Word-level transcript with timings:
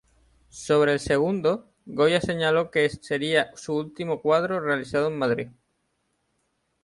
Sobre 0.49 0.93
el 0.93 0.99
segundo, 0.99 1.67
Goya 1.85 2.19
señaló 2.21 2.71
que 2.71 2.89
sería 2.89 3.55
su 3.55 3.75
último 3.75 4.19
cuadro 4.19 4.59
realizado 4.59 5.09
en 5.09 5.17
Madrid. 5.19 5.49